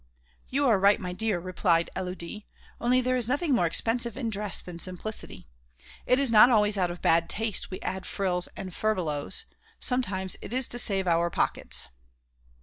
[0.49, 2.45] "You are right, my dear," replied Élodie.
[2.79, 5.45] "Only there is nothing more expensive in dress than simplicity.
[6.07, 9.45] It is not always out of bad taste we add frills and furbelows;
[9.79, 11.89] sometimes it is to save our pockets."